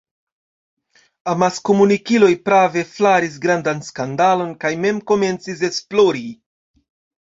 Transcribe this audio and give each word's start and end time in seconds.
Amaskomunikiloj 1.33 2.31
prave 2.49 2.85
flaris 2.95 3.39
grandan 3.47 3.87
skandalon 3.93 4.59
kaj 4.67 4.77
mem 4.85 5.07
komencis 5.15 5.67
esplori. 5.73 6.31